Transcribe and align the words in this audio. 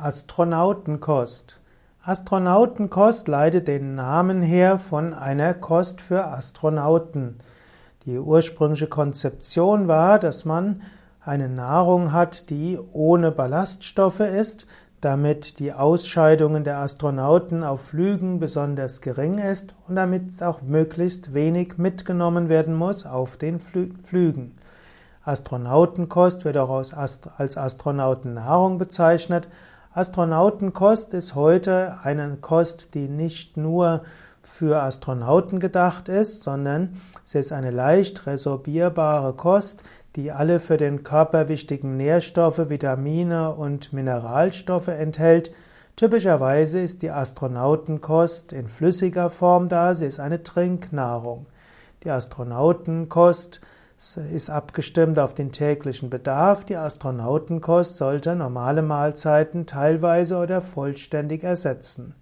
Astronautenkost. 0.00 1.60
Astronautenkost 2.02 3.28
leitet 3.28 3.68
den 3.68 3.94
Namen 3.94 4.40
her 4.40 4.78
von 4.78 5.12
einer 5.12 5.52
Kost 5.52 6.00
für 6.00 6.24
Astronauten. 6.24 7.38
Die 8.06 8.18
ursprüngliche 8.18 8.86
Konzeption 8.86 9.88
war, 9.88 10.18
dass 10.18 10.44
man 10.44 10.82
eine 11.20 11.48
Nahrung 11.48 12.12
hat, 12.12 12.48
die 12.48 12.78
ohne 12.92 13.30
Ballaststoffe 13.30 14.20
ist, 14.20 14.66
damit 15.02 15.58
die 15.58 15.72
Ausscheidungen 15.72 16.64
der 16.64 16.78
Astronauten 16.78 17.62
auf 17.62 17.82
Flügen 17.82 18.40
besonders 18.40 19.02
gering 19.02 19.38
ist 19.38 19.74
und 19.88 19.96
damit 19.96 20.42
auch 20.42 20.62
möglichst 20.62 21.34
wenig 21.34 21.76
mitgenommen 21.76 22.48
werden 22.48 22.74
muss 22.74 23.04
auf 23.04 23.36
den 23.36 23.60
Flügen. 23.60 24.56
Astronautenkost 25.24 26.44
wird 26.44 26.56
auch 26.56 26.70
als 26.70 27.56
Astronautennahrung 27.58 28.78
bezeichnet. 28.78 29.48
Astronautenkost 29.94 31.12
ist 31.12 31.34
heute 31.34 31.98
eine 32.02 32.38
Kost, 32.40 32.94
die 32.94 33.08
nicht 33.08 33.58
nur 33.58 34.04
für 34.42 34.82
Astronauten 34.82 35.60
gedacht 35.60 36.08
ist, 36.08 36.42
sondern 36.42 36.94
es 37.26 37.34
ist 37.34 37.52
eine 37.52 37.70
leicht 37.70 38.26
resorbierbare 38.26 39.34
Kost, 39.34 39.82
die 40.16 40.32
alle 40.32 40.60
für 40.60 40.78
den 40.78 41.02
Körper 41.02 41.50
wichtigen 41.50 41.98
Nährstoffe, 41.98 42.70
Vitamine 42.70 43.54
und 43.54 43.92
Mineralstoffe 43.92 44.88
enthält. 44.88 45.52
Typischerweise 45.96 46.80
ist 46.80 47.02
die 47.02 47.10
Astronautenkost 47.10 48.54
in 48.54 48.68
flüssiger 48.68 49.28
Form 49.28 49.68
da, 49.68 49.94
sie 49.94 50.06
ist 50.06 50.20
eine 50.20 50.42
Trinknahrung. 50.42 51.44
Die 52.02 52.10
Astronautenkost 52.10 53.60
ist 54.16 54.50
abgestimmt 54.50 55.18
auf 55.18 55.32
den 55.32 55.52
täglichen 55.52 56.10
Bedarf. 56.10 56.64
Die 56.64 56.76
Astronautenkost 56.76 57.96
sollte 57.96 58.34
normale 58.34 58.82
Mahlzeiten 58.82 59.64
teilweise 59.64 60.38
oder 60.38 60.60
vollständig 60.60 61.44
ersetzen. 61.44 62.14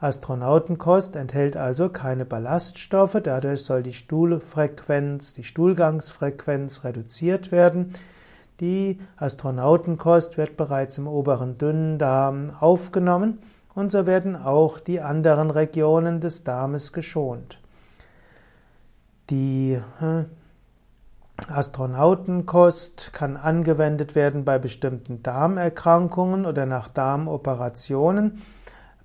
Astronautenkost 0.00 1.16
enthält 1.16 1.56
also 1.56 1.88
keine 1.88 2.26
Ballaststoffe, 2.26 3.18
dadurch 3.22 3.64
soll 3.64 3.82
die 3.82 3.94
Stuhlfrequenz, 3.94 5.32
die 5.32 5.44
Stuhlgangsfrequenz 5.44 6.84
reduziert 6.84 7.50
werden. 7.50 7.94
Die 8.60 9.00
Astronautenkost 9.16 10.36
wird 10.36 10.58
bereits 10.58 10.98
im 10.98 11.06
oberen 11.08 11.56
Dünndarm 11.56 12.50
aufgenommen 12.60 13.38
und 13.74 13.90
so 13.90 14.06
werden 14.06 14.36
auch 14.36 14.78
die 14.78 15.00
anderen 15.00 15.50
Regionen 15.50 16.20
des 16.20 16.44
Darmes 16.44 16.92
geschont. 16.92 17.58
Die 19.30 19.80
hm, 19.98 20.26
Astronautenkost 21.36 23.12
kann 23.12 23.36
angewendet 23.36 24.14
werden 24.14 24.44
bei 24.44 24.58
bestimmten 24.60 25.22
Darmerkrankungen 25.22 26.46
oder 26.46 26.64
nach 26.64 26.88
Darmoperationen. 26.88 28.40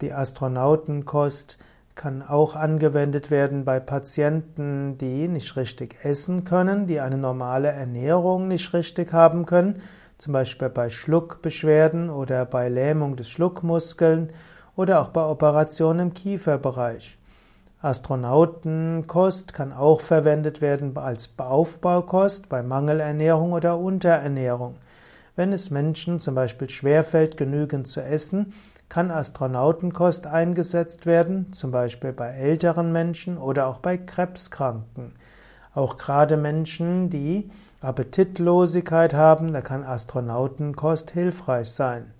Die 0.00 0.12
Astronautenkost 0.12 1.58
kann 1.94 2.22
auch 2.22 2.56
angewendet 2.56 3.30
werden 3.30 3.66
bei 3.66 3.78
Patienten, 3.78 4.96
die 4.96 5.28
nicht 5.28 5.54
richtig 5.56 5.96
essen 6.02 6.44
können, 6.44 6.86
die 6.86 6.98
eine 6.98 7.18
normale 7.18 7.68
Ernährung 7.68 8.48
nicht 8.48 8.72
richtig 8.72 9.12
haben 9.12 9.44
können, 9.44 9.82
zum 10.16 10.32
Beispiel 10.32 10.70
bei 10.70 10.88
Schluckbeschwerden 10.88 12.08
oder 12.08 12.46
bei 12.46 12.70
Lähmung 12.70 13.16
des 13.16 13.28
Schluckmuskeln 13.28 14.32
oder 14.76 15.02
auch 15.02 15.08
bei 15.08 15.24
Operationen 15.24 16.08
im 16.08 16.14
Kieferbereich. 16.14 17.18
Astronautenkost 17.84 19.52
kann 19.52 19.74
auch 19.74 20.00
verwendet 20.00 20.62
werden 20.62 20.96
als 20.96 21.28
Aufbaukost 21.36 22.48
bei 22.48 22.62
Mangelernährung 22.62 23.52
oder 23.52 23.76
Unterernährung. 23.76 24.76
Wenn 25.36 25.52
es 25.52 25.70
Menschen 25.70 26.18
zum 26.18 26.34
Beispiel 26.34 26.70
schwerfällt, 26.70 27.36
genügend 27.36 27.86
zu 27.86 28.00
essen, 28.00 28.54
kann 28.88 29.10
Astronautenkost 29.10 30.26
eingesetzt 30.26 31.04
werden, 31.04 31.52
zum 31.52 31.72
Beispiel 31.72 32.14
bei 32.14 32.28
älteren 32.28 32.90
Menschen 32.90 33.36
oder 33.36 33.66
auch 33.66 33.80
bei 33.80 33.98
Krebskranken. 33.98 35.12
Auch 35.74 35.98
gerade 35.98 36.38
Menschen, 36.38 37.10
die 37.10 37.50
Appetitlosigkeit 37.82 39.12
haben, 39.12 39.52
da 39.52 39.60
kann 39.60 39.84
Astronautenkost 39.84 41.10
hilfreich 41.10 41.70
sein. 41.70 42.14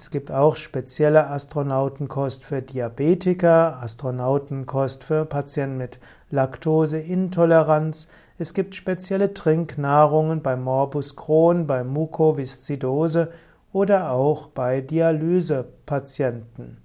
Es 0.00 0.12
gibt 0.12 0.30
auch 0.30 0.54
spezielle 0.54 1.26
Astronautenkost 1.26 2.44
für 2.44 2.62
Diabetiker, 2.62 3.82
Astronautenkost 3.82 5.02
für 5.02 5.24
Patienten 5.24 5.76
mit 5.76 5.98
Laktoseintoleranz. 6.30 8.06
Es 8.38 8.54
gibt 8.54 8.76
spezielle 8.76 9.34
Trinknahrungen 9.34 10.40
bei 10.40 10.56
Morbus 10.56 11.16
Crohn, 11.16 11.66
bei 11.66 11.82
Mukoviszidose 11.82 13.32
oder 13.72 14.12
auch 14.12 14.46
bei 14.46 14.82
Dialysepatienten. 14.82 16.76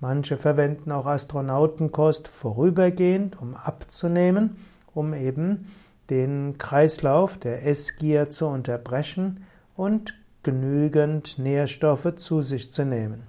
Manche 0.00 0.38
verwenden 0.38 0.92
auch 0.92 1.04
Astronautenkost 1.04 2.26
vorübergehend, 2.26 3.38
um 3.38 3.54
abzunehmen, 3.54 4.56
um 4.94 5.12
eben 5.12 5.66
den 6.08 6.56
Kreislauf 6.56 7.36
der 7.36 7.66
Essgier 7.66 8.30
zu 8.30 8.46
unterbrechen 8.46 9.44
und 9.76 10.14
genügend 10.42 11.38
Nährstoffe 11.38 12.14
zu 12.16 12.42
sich 12.42 12.72
zu 12.72 12.84
nehmen. 12.84 13.26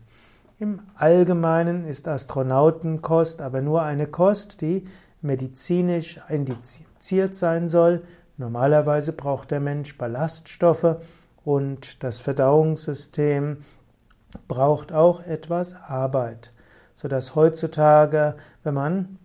Im 0.59 0.81
Allgemeinen 0.95 1.85
ist 1.85 2.07
Astronautenkost 2.07 3.41
aber 3.41 3.61
nur 3.61 3.81
eine 3.81 4.07
Kost, 4.07 4.61
die 4.61 4.85
medizinisch 5.21 6.19
indiziert 6.27 7.35
sein 7.35 7.69
soll. 7.69 8.01
Normalerweise 8.37 9.13
braucht 9.13 9.51
der 9.51 9.59
Mensch 9.59 9.97
Ballaststoffe 9.97 10.97
und 11.43 12.03
das 12.03 12.19
Verdauungssystem 12.19 13.57
braucht 14.47 14.91
auch 14.91 15.25
etwas 15.25 15.73
Arbeit, 15.73 16.53
sodass 16.95 17.35
heutzutage, 17.35 18.35
wenn 18.63 18.73
man 18.73 19.17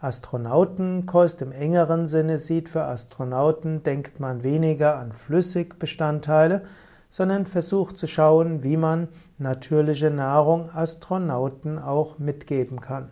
Astronautenkost 0.00 1.42
im 1.42 1.52
engeren 1.52 2.06
Sinne 2.06 2.38
sieht 2.38 2.68
für 2.68 2.84
Astronauten, 2.84 3.82
denkt 3.82 4.20
man 4.20 4.42
weniger 4.42 4.96
an 4.96 5.12
Flüssigbestandteile, 5.12 6.62
sondern 7.10 7.46
versucht 7.46 7.98
zu 7.98 8.06
schauen, 8.06 8.62
wie 8.62 8.76
man 8.76 9.08
natürliche 9.38 10.10
Nahrung 10.10 10.70
Astronauten 10.70 11.78
auch 11.78 12.18
mitgeben 12.18 12.80
kann. 12.80 13.10